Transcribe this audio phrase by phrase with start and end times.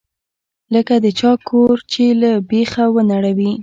[0.73, 3.51] لکه د چا کور چې له بيخه ونړوې.